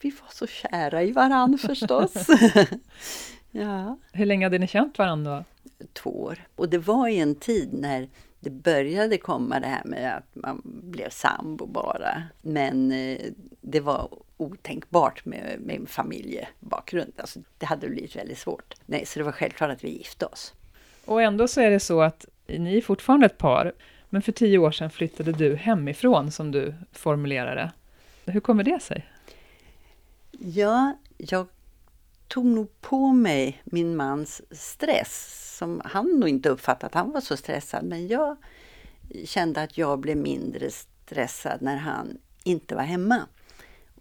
[0.01, 2.13] Vi var så kära i varann förstås.
[3.51, 3.97] ja.
[4.12, 5.45] Hur länge hade ni känt varandra?
[5.93, 6.39] Två år.
[6.55, 10.62] Och det var i en tid när det började komma det här med att man
[10.63, 12.23] blev sambo bara.
[12.41, 13.19] Men eh,
[13.62, 14.10] det var
[14.41, 17.13] otänkbart med, med familjebakgrund.
[17.17, 18.73] Alltså, det hade blivit väldigt svårt.
[18.86, 20.54] Nej, så det var självklart att vi gifte oss.
[21.06, 23.73] Och ändå så är det så att ni är fortfarande ett par,
[24.10, 27.71] men för tio år sedan flyttade du hemifrån, som du formulerade.
[28.25, 29.08] Hur kommer det sig?
[30.32, 31.47] Ja, jag
[32.27, 37.21] tog nog på mig min mans stress, som han nog inte uppfattade att han var
[37.21, 38.38] så stressad, men jag
[39.25, 43.27] kände att jag blev mindre stressad när han inte var hemma.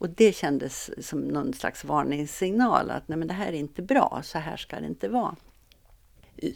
[0.01, 4.21] Och det kändes som någon slags varningssignal att nej men det här är inte bra,
[4.25, 5.37] så här ska det inte vara.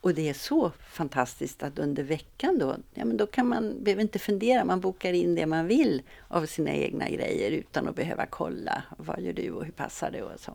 [0.00, 4.02] Och det är så fantastiskt att under veckan då, ja men då kan man, behöver
[4.02, 8.26] inte fundera, man bokar in det man vill av sina egna grejer utan att behöva
[8.26, 10.52] kolla, vad gör du och hur passar det och så.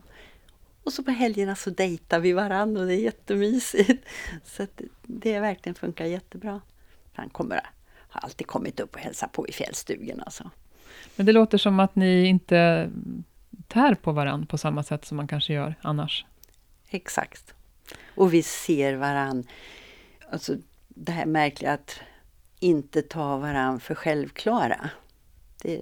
[0.83, 4.05] Och så på helgerna så dejtar vi varandra och det är jättemysigt.
[4.43, 4.67] Så
[5.01, 6.61] det verkligen funkar jättebra.
[7.15, 7.61] Han kommer,
[7.97, 10.21] har alltid kommit upp och hälsat på i fjällstugan.
[10.25, 10.51] Alltså.
[11.15, 12.89] Men det låter som att ni inte
[13.67, 16.25] tär på varandra på samma sätt som man kanske gör annars.
[16.89, 17.53] Exakt.
[18.15, 19.43] Och vi ser varann.
[20.31, 20.55] Alltså
[20.87, 21.99] det här märkliga att
[22.59, 24.89] inte ta varann för självklara.
[25.61, 25.81] Det är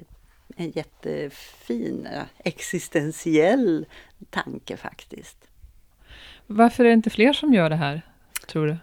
[0.55, 3.85] en jättefin existentiell
[4.29, 5.37] tanke faktiskt.
[6.47, 8.01] Varför är det inte fler som gör det här,
[8.47, 8.77] tror du?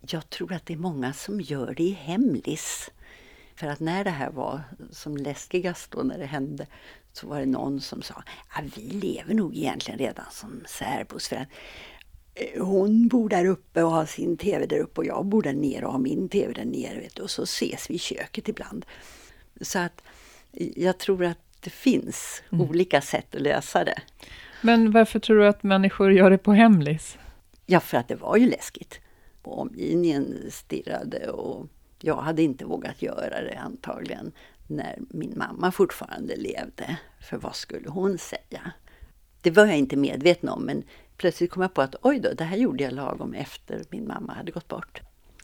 [0.00, 2.90] Jag tror att det är många som gör det i hemlis.
[3.54, 6.66] För att när det här var som läskigast då när det hände
[7.12, 11.36] så var det någon som sa att vi lever nog egentligen redan som särbos för
[11.36, 11.48] att
[12.34, 15.52] eh, hon bor där uppe och har sin TV där uppe och jag bor där
[15.52, 18.48] nere och har min TV där nere vet du, och så ses vi i köket
[18.48, 18.86] ibland.
[19.60, 20.02] Så att
[20.76, 22.70] jag tror att det finns mm.
[22.70, 24.00] olika sätt att lösa det.
[24.62, 27.18] Men varför tror du att människor gör det på hemlis?
[27.66, 29.00] Ja, för att det var ju läskigt
[29.48, 31.66] och omgivningen stirrade och
[32.00, 34.32] jag hade inte vågat göra det antagligen
[34.66, 36.98] när min mamma fortfarande levde.
[37.20, 38.72] För vad skulle hon säga?
[39.42, 40.82] Det var jag inte medveten om men
[41.16, 44.32] plötsligt kom jag på att oj då, det här gjorde jag lagom efter min mamma
[44.32, 45.00] hade gått bort.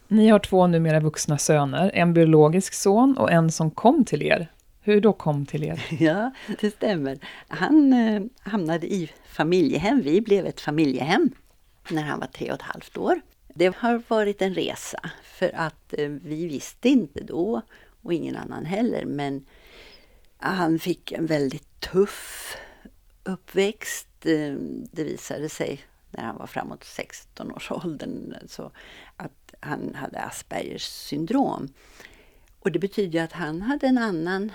[0.08, 4.50] Ni har två numera vuxna söner, en biologisk son och en som kom till er.
[4.80, 5.86] Hur då kom till er?
[6.02, 7.18] Ja, det stämmer.
[7.48, 10.00] Han eh, hamnade i familjehem.
[10.02, 11.30] Vi blev ett familjehem
[11.90, 13.20] när han var tre och ett halvt år.
[13.54, 17.62] Det har varit en resa för att eh, vi visste inte då
[18.02, 19.46] och ingen annan heller men
[20.36, 22.56] han fick en väldigt tuff
[23.24, 24.26] uppväxt.
[24.26, 24.54] Eh,
[24.92, 28.70] det visade sig när han var framåt 16 års åldern så
[29.16, 31.68] att han hade Aspergers syndrom.
[32.60, 34.52] Och det betyder att han hade en annan,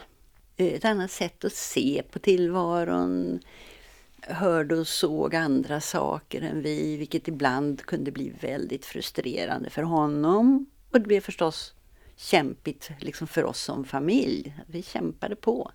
[0.57, 3.39] eh, ett annat sätt att se på tillvaron
[4.27, 10.65] hörde och såg andra saker än vi, vilket ibland kunde bli väldigt frustrerande för honom.
[10.91, 11.73] Och det blev förstås
[12.15, 14.55] kämpigt liksom för oss som familj.
[14.67, 15.71] Vi kämpade på.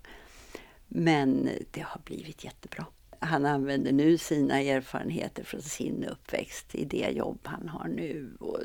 [0.88, 2.87] Men det har blivit jättebra.
[3.18, 8.37] Han använder nu sina erfarenheter från sin uppväxt i det jobb han har nu.
[8.40, 8.59] Och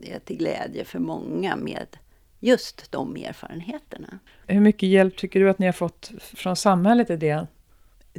[0.00, 1.96] det är till glädje för många med
[2.40, 4.18] just de erfarenheterna.
[4.46, 7.46] Hur mycket hjälp tycker du att ni har fått från samhället i det?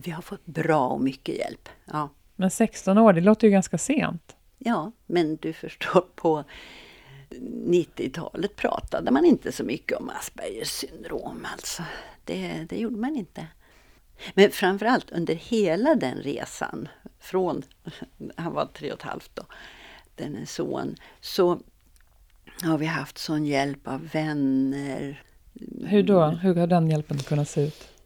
[0.04, 1.70] Vi har fått bra och mycket hjälp.
[1.86, 4.36] Ja, Men 16 år, det låter ju ganska sent.
[4.58, 6.44] Ja, men du förstår på
[7.30, 11.48] 90-talet pratade man inte så mycket om Aspergers syndrom.
[11.52, 11.84] Alltså.
[12.24, 13.48] Det, det gjorde man inte.
[14.34, 16.88] Men framförallt under hela den resan,
[17.20, 17.64] från
[18.36, 19.44] han var tre och ett halvt då,
[20.16, 21.60] den son, så
[22.64, 25.24] har vi haft sån hjälp av vänner.
[25.86, 26.26] Hur då?
[26.26, 27.97] Hur har den hjälpen kunnat se ut?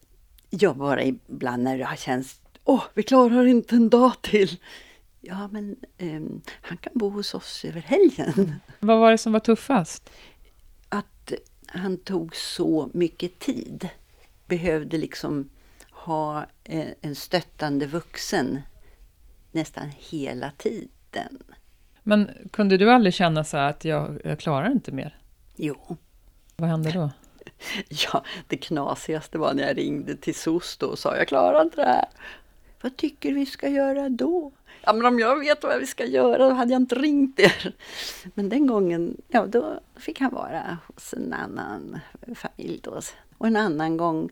[0.54, 4.60] Ja, bara ibland när det har känts, åh, vi klarar inte en dag till.
[5.22, 8.56] Ja, men um, han kan bo hos oss över helgen.
[8.80, 10.10] Vad var det som var tuffast?
[10.90, 11.34] Att
[11.66, 13.90] han tog så mycket tid.
[14.48, 15.50] Behövde liksom
[15.92, 16.46] ha
[17.02, 18.62] en stöttande vuxen
[19.52, 21.44] nästan hela tiden.
[22.04, 25.18] Men kunde du aldrig känna så att jag, jag klarar inte mer?
[25.56, 25.98] Jo.
[26.56, 27.10] Vad hände då?
[27.89, 31.88] Ja, det knasigaste var när jag ringde till SOS och sa jag klarar inte det
[31.88, 32.10] här.
[32.82, 34.52] Vad tycker vi ska göra då?
[34.82, 37.76] Ja, men om jag vet vad vi ska göra, då hade jag inte ringt er.
[38.34, 42.00] Men den gången, ja, då fick han vara hos en annan
[42.36, 43.02] familj då.
[43.38, 44.30] Och en annan gång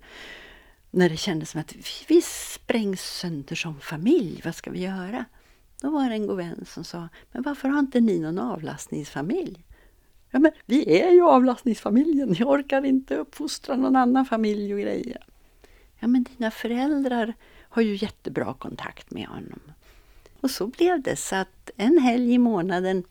[0.91, 1.75] när det kändes som att
[2.07, 5.25] vi sprängs sönder som familj, vad ska vi göra?
[5.81, 9.65] Då var det en god vän som sa, men varför har inte ni någon avlastningsfamilj?
[10.31, 15.23] Ja, men vi är ju avlastningsfamiljen, jag orkar inte uppfostra någon annan familj och grejer.
[15.99, 19.59] Ja, men dina föräldrar har ju jättebra kontakt med honom.
[20.41, 23.03] Och så blev det, så att en helg i månaden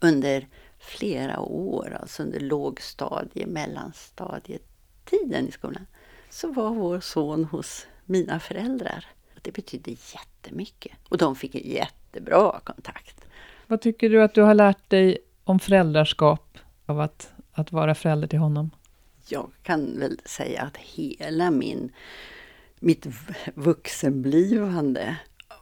[0.00, 0.48] under
[0.78, 5.86] flera år, alltså under lågstadie, mellanstadietiden i skolan,
[6.30, 9.06] så var vår son hos mina föräldrar.
[9.42, 10.92] Det betydde jättemycket.
[11.08, 13.24] Och de fick en jättebra kontakt.
[13.66, 18.28] Vad tycker du att du har lärt dig om föräldraskap av att, att vara förälder
[18.28, 18.70] till honom?
[19.28, 21.92] Jag kan väl säga att hela min,
[22.80, 23.06] mitt
[23.54, 25.16] vuxenblivande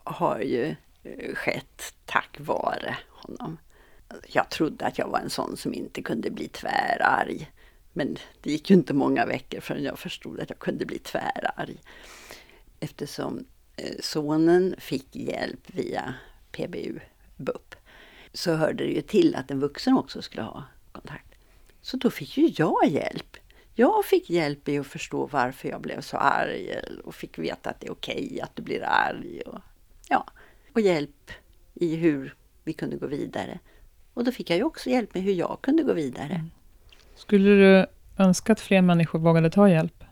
[0.05, 3.59] har ju eh, skett tack vare honom.
[4.29, 7.51] Jag trodde att jag var en sån som inte kunde bli tvärarg.
[7.93, 11.77] Men det gick ju inte många veckor förrän jag förstod att jag kunde bli tvärarg.
[12.81, 13.45] Eftersom
[13.77, 16.15] eh, sonen fick hjälp via
[16.53, 16.99] PBU,
[17.37, 17.75] BUP,
[18.33, 21.35] så hörde det ju till att en vuxen också skulle ha kontakt.
[21.81, 23.37] Så då fick ju jag hjälp.
[23.75, 27.81] Jag fick hjälp i att förstå varför jag blev så arg och fick veta att
[27.81, 29.41] det är okej okay att du blir arg.
[29.41, 29.61] Och,
[30.09, 30.27] ja,
[30.73, 31.31] och hjälp
[31.75, 33.59] i hur vi kunde gå vidare.
[34.15, 36.35] Och då fick jag ju också hjälp med hur jag kunde gå vidare.
[36.35, 36.51] Mm.
[37.17, 37.87] Skulle du
[38.19, 40.05] önska att fler människor vågade ta hjälp?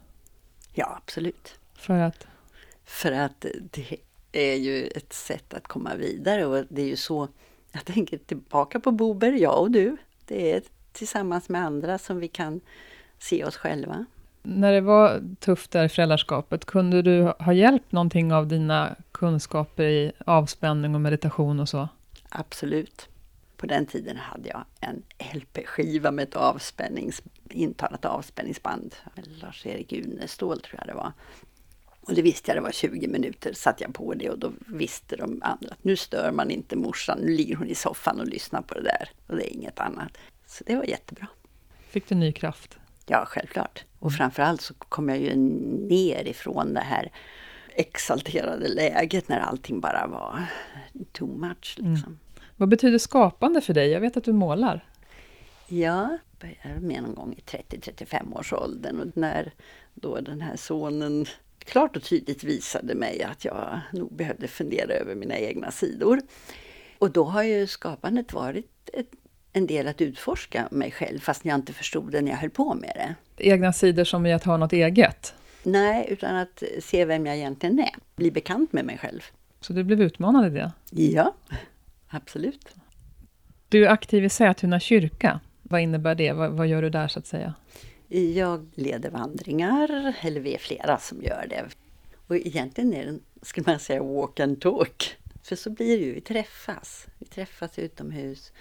[0.73, 1.59] Ja, absolut.
[1.75, 2.27] För att?
[2.85, 3.97] För att det
[4.33, 7.29] är ju ett sätt att komma vidare och det är ju så,
[7.73, 9.97] jag tänker tillbaka på Bober, jag och du.
[10.25, 12.61] Det är tillsammans med andra som vi kan
[13.19, 14.05] se oss själva.
[14.43, 19.85] När det var tufft där i föräldraskapet, kunde du ha hjälpt någonting av dina kunskaper
[19.85, 21.89] i avspänning och meditation och så?
[22.29, 23.09] Absolut.
[23.57, 25.03] På den tiden hade jag en
[25.35, 28.95] LP-skiva med ett avspännings, intalat avspänningsband.
[29.43, 31.13] Lars-Erik Unestål tror jag det var.
[32.11, 35.17] Och det visste jag, det var 20 minuter, satt jag på det och då visste
[35.17, 38.63] de andra att nu stör man inte morsan, nu ligger hon i soffan och lyssnar
[38.63, 39.11] på det där.
[39.27, 40.19] Och det är inget annat.
[40.47, 41.27] Så det var jättebra.
[41.89, 42.79] Fick du ny kraft?
[43.07, 43.85] Ja, självklart.
[43.99, 45.37] Och framförallt så kom jag ju
[45.89, 47.13] ner ifrån det här
[47.69, 50.47] exalterade läget när allting bara var
[51.13, 51.77] too much.
[51.77, 52.07] Liksom.
[52.07, 52.19] Mm.
[52.57, 53.91] Vad betyder skapande för dig?
[53.91, 54.85] Jag vet att du målar.
[55.69, 59.53] Ja, jag började med någon gång i 30-35 års åldern och när
[59.95, 61.27] då den här sonen
[61.65, 66.21] klart och tydligt visade mig att jag nog behövde fundera över mina egna sidor.
[66.99, 69.11] Och då har ju skapandet varit ett,
[69.53, 72.75] en del att utforska mig själv fast jag inte förstod det när jag höll på
[72.75, 73.15] med det.
[73.51, 75.35] Egna sidor som i att ha något eget?
[75.63, 77.95] Nej, utan att se vem jag egentligen är.
[78.17, 79.21] Bli bekant med mig själv.
[79.61, 80.73] Så du blev utmanad i det?
[80.91, 81.35] Ja,
[82.09, 82.75] absolut.
[83.69, 85.41] Du är aktiv i Sätuna kyrka.
[85.63, 86.33] Vad innebär det?
[86.33, 87.55] Vad, vad, gör du där så att säga?
[88.13, 91.69] Jag leder vandringar, eller vi är flera som gör det.
[92.27, 95.17] Och egentligen är det, skulle man säga, walk and talk.
[95.43, 97.07] För så blir det ju, vi träffas.
[97.19, 98.53] Vi träffas utomhus.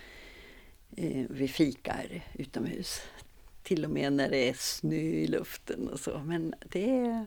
[0.97, 3.02] Eh, vi fikar utomhus.
[3.64, 6.20] Till och med när det är snö i luften och så.
[6.20, 7.26] Men det är,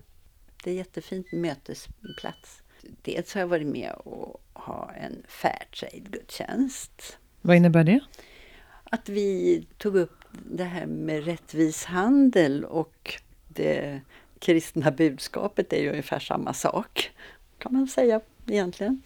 [0.64, 2.62] det är jättefint mötesplats.
[3.02, 7.18] Dels har jag varit med och ha en Fairtrade-gudstjänst.
[7.40, 8.00] Vad innebär det?
[8.84, 13.14] Att vi tog upp det här med rättvis handel och
[13.48, 14.00] det
[14.38, 17.10] kristna budskapet är ju ungefär samma sak,
[17.58, 19.02] kan man säga egentligen.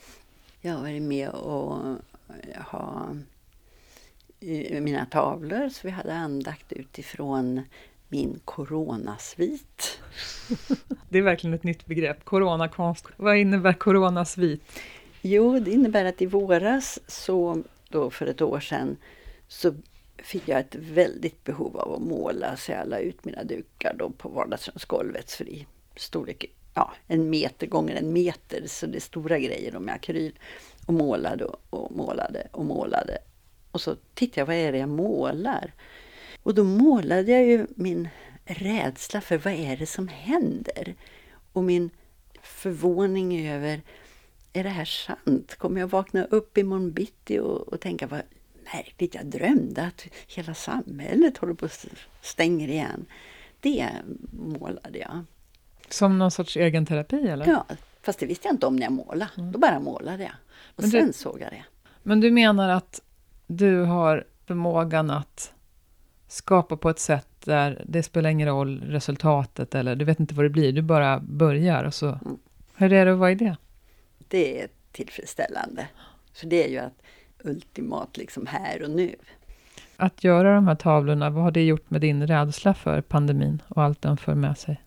[0.61, 1.97] Jag har varit med och
[2.71, 3.09] ha
[4.81, 7.63] mina tavlor, så vi hade andakt utifrån
[8.09, 10.01] min coronasvit.
[11.09, 13.07] Det är verkligen ett nytt begrepp, coronakonst.
[13.17, 14.63] Vad innebär coronasvit?
[15.23, 18.97] Jo, det innebär att i våras, så då för ett år sedan,
[19.49, 19.75] så
[20.19, 24.11] fick jag ett väldigt behov av att måla så jag la ut mina dukar då
[24.11, 26.45] på vardagsrumsgolvet för i storlek
[26.77, 30.39] ja, en meter gånger en meter, så det är stora grejer med akryl.
[30.87, 33.19] Och målade och, och målade och målade.
[33.71, 35.73] Och så tittade jag, vad är det jag målar?
[36.43, 38.09] Och då målade jag ju min
[38.45, 40.95] rädsla för vad är det som händer?
[41.53, 41.91] Och min
[42.43, 43.83] förvåning över,
[44.53, 45.55] är det här sant?
[45.55, 48.23] Kommer jag vakna upp imorgon bitti och, och tänka, vad
[48.75, 51.87] märkligt, jag drömde att hela samhället håller på att
[52.23, 53.07] stänger igen.
[53.61, 53.89] Det
[54.31, 55.25] målade jag.
[55.89, 57.47] Som någon sorts egen terapi eller?
[57.47, 57.67] Ja,
[58.03, 59.31] fast det visste jag inte om när jag målade.
[59.37, 59.53] Mm.
[59.53, 60.33] Då bara målade jag.
[60.77, 61.65] Och men sen du, såg jag det.
[62.03, 63.01] Men du menar att
[63.47, 65.53] du har förmågan att
[66.29, 70.45] skapa på ett sätt där det spelar ingen roll resultatet eller du vet inte vad
[70.45, 72.07] det blir, du bara börjar och så.
[72.07, 72.39] Mm.
[72.75, 73.57] Hur är det att vara i det?
[74.29, 75.89] Det är tillfredsställande.
[76.35, 77.03] För det är ju att
[77.45, 79.15] ultimat liksom här och nu.
[79.97, 83.83] Att göra de här tavlorna, vad har det gjort med din rädsla för pandemin och
[83.83, 84.83] allt den för med sig?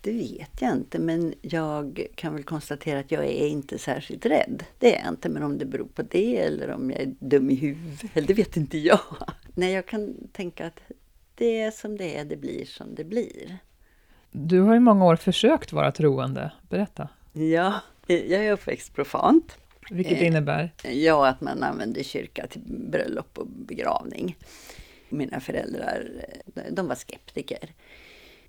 [0.00, 4.64] Det vet jag inte, men jag kan väl konstatera att jag är inte särskilt rädd.
[4.78, 7.50] Det är jag inte, men om det beror på det eller om jag är dum
[7.50, 9.00] i huvudet, det vet inte jag.
[9.54, 10.80] Nej, jag kan tänka att
[11.34, 13.58] det är som det är, det blir som det blir.
[14.30, 16.52] Du har i många år försökt vara troende.
[16.68, 17.08] Berätta.
[17.32, 17.74] Ja,
[18.06, 19.58] jag är uppväxt profant.
[19.90, 20.72] Vilket eh, innebär?
[20.82, 24.36] Ja, att man använder kyrka till bröllop och begravning.
[25.08, 26.24] Mina föräldrar,
[26.70, 27.74] de var skeptiker.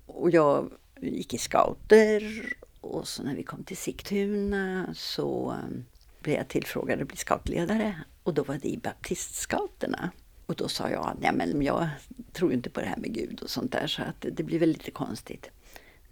[0.06, 0.70] Och jag
[1.00, 2.42] gick i scouter
[2.80, 5.84] och så när vi kom till Sigtuna så um,
[6.20, 10.10] blev jag tillfrågad att bli scoutledare och då var det i baptistscouterna.
[10.46, 11.88] Och då sa jag, nej men jag
[12.32, 14.68] tror inte på det här med Gud och sånt där så att det blir väl
[14.68, 15.50] lite konstigt.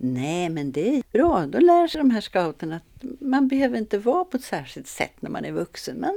[0.04, 1.46] Nej, men det är bra.
[1.46, 5.22] Då lär sig de här scouterna att man behöver inte vara på ett särskilt sätt
[5.22, 6.00] när man är vuxen.
[6.00, 6.14] Man,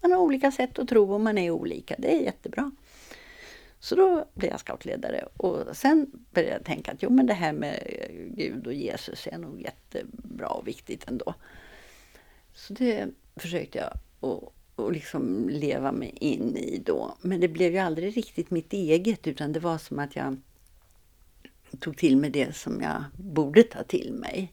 [0.00, 1.94] man har olika sätt att tro och man är olika.
[1.98, 2.70] Det är jättebra.
[3.78, 7.52] Så då blev jag scoutledare och sen började jag tänka att jo men det här
[7.52, 7.80] med
[8.36, 11.34] Gud och Jesus är nog jättebra och viktigt ändå.
[12.54, 13.92] Så det försökte jag
[14.86, 17.16] att liksom leva mig in i då.
[17.20, 20.36] Men det blev ju aldrig riktigt mitt eget utan det var som att jag
[21.76, 24.52] tog till mig det som jag borde ta till mig.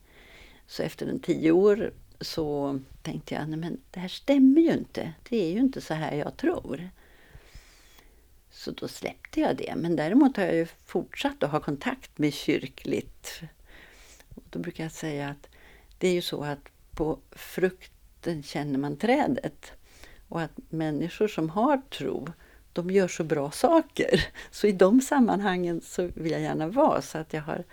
[0.67, 5.13] Så efter en tio år så tänkte jag, nej men det här stämmer ju inte.
[5.29, 6.89] Det är ju inte så här jag tror.
[8.51, 9.73] Så då släppte jag det.
[9.77, 13.41] Men däremot har jag ju fortsatt att ha kontakt med kyrkligt.
[14.35, 15.49] Och då brukar jag säga att
[15.97, 19.71] det är ju så att på frukten känner man trädet.
[20.27, 22.27] Och att människor som har tro,
[22.73, 24.25] de gör så bra saker.
[24.51, 27.01] Så i de sammanhangen så vill jag gärna vara.
[27.01, 27.63] Så att jag har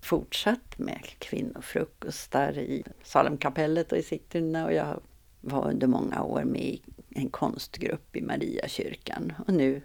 [0.00, 4.64] fortsatt med kvinnofrukostar i Salemkapellet och i Sigtuna.
[4.64, 5.00] Och jag
[5.40, 6.82] var under många år med i
[7.14, 9.32] en konstgrupp i Mariakyrkan.
[9.46, 9.82] Och nu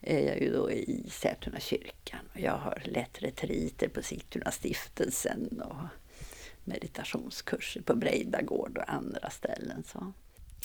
[0.00, 5.60] är jag ju då i Sätuna kyrkan och jag har lett retriter på Sigtuna stiftelsen
[5.60, 5.86] och
[6.64, 9.84] meditationskurser på Breidagård och andra ställen.
[9.86, 10.12] Så.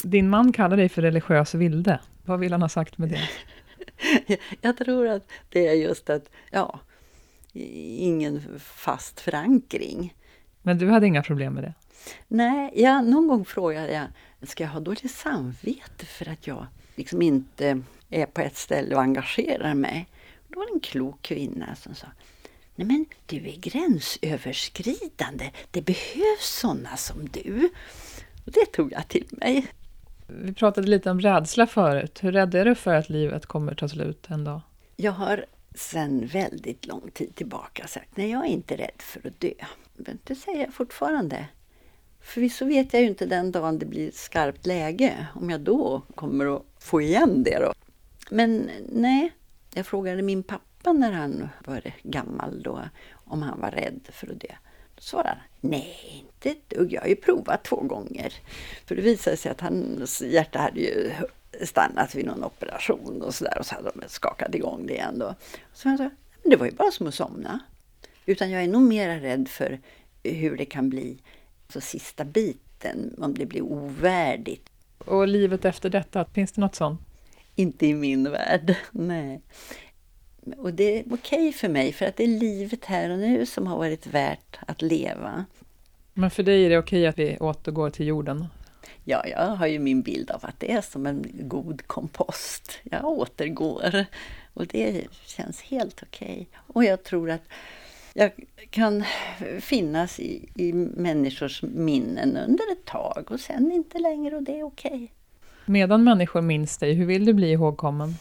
[0.04, 2.00] Din man kallar dig för religiös vilde.
[2.26, 3.30] Vad vill han ha sagt med det?
[4.62, 6.80] jag tror att det är just att, ja,
[7.54, 10.14] ingen fast förankring.
[10.62, 11.74] Men du hade inga problem med det?
[12.28, 17.22] Nej, ja, någon gång frågade jag, ska jag ha dåligt samvete för att jag liksom
[17.22, 20.08] inte är på ett ställe och engagerar mig.
[20.48, 22.08] Då var det en klok kvinna som sa
[22.76, 25.52] Nej men du är gränsöverskridande.
[25.72, 27.70] Det behövs sådana som du.
[28.46, 29.68] Och det tog jag till mig.
[30.30, 32.20] Vi pratade lite om rädsla förut.
[32.24, 34.62] Hur rädd är du för att livet kommer ta slut en dag?
[34.96, 39.40] Jag har sedan väldigt lång tid tillbaka sagt nej, jag är inte rädd för att
[39.40, 39.54] dö.
[39.96, 41.46] Men det säger jag fortfarande.
[42.22, 46.56] Förvisso vet jag ju inte den dagen det blir skarpt läge, om jag då kommer
[46.56, 47.60] att få igen det.
[47.60, 47.74] Då.
[48.32, 49.32] Men nej,
[49.74, 54.40] jag frågade min pappa när han var gammal då, om han var rädd för att
[54.42, 54.56] dö.
[54.96, 58.34] Då svarade han, nej inte ett dugg, jag har ju provat två gånger.
[58.86, 61.12] För det visade sig att hans hjärta hade ju
[61.64, 65.36] stannat vid någon operation och sådär och så hade de skakat igång det igen då.
[65.74, 66.10] Så jag sa,
[66.44, 67.60] det var ju bara som att somna.
[68.26, 69.80] Utan jag är nog mera rädd för
[70.24, 71.18] hur det kan bli
[71.74, 74.70] så sista biten, om det blir ovärdigt.
[74.98, 77.02] Och livet efter detta, finns det något sånt?
[77.56, 79.42] Inte i min värld, nej.
[80.58, 83.46] Och det är okej okay för mig, för att det är livet här och nu
[83.46, 85.46] som har varit värt att leva.
[86.14, 88.48] Men för dig är det okej okay att vi återgår till jorden?
[89.04, 92.80] Ja, jag har ju min bild av att det är som en god kompost.
[92.84, 94.06] Jag återgår
[94.54, 96.32] och det känns helt okej.
[96.32, 96.46] Okay.
[96.68, 97.44] Och jag tror att
[98.14, 98.32] jag
[98.70, 99.04] kan
[99.60, 104.64] finnas i, i människors minnen under ett tag och sen inte längre och det är
[104.64, 104.92] okej.
[104.94, 105.08] Okay.
[105.66, 108.16] Medan människor minns dig, hur vill du bli ihågkommen?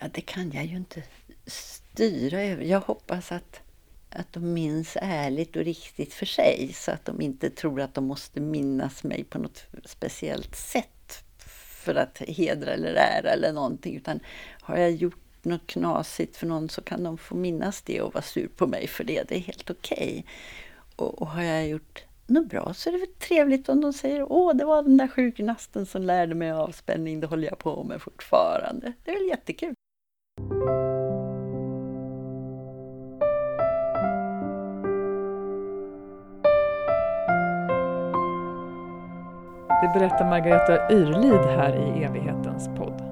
[0.00, 1.02] Ja, det kan jag ju inte
[1.46, 2.64] styra över.
[2.64, 3.60] Jag hoppas att,
[4.10, 8.04] att de minns ärligt och riktigt för sig så att de inte tror att de
[8.04, 11.24] måste minnas mig på något speciellt sätt
[11.84, 13.96] för att hedra eller ära eller någonting.
[13.96, 14.20] Utan
[14.60, 18.22] har jag gjort något knasigt för någon så kan de få minnas det och vara
[18.22, 19.28] sur på mig för det.
[19.28, 19.96] Det är helt okej.
[19.96, 20.22] Okay.
[20.96, 24.32] Och, och, har jag gjort något bra så är det väl trevligt om de säger
[24.32, 28.02] åh, det var den där sjukgymnasten som lärde mig avspänning, det håller jag på med
[28.02, 28.92] fortfarande.
[29.04, 29.74] Det är väl jättekul.
[39.80, 43.07] Det berättar Margareta Yrlid här i Evighetens podd.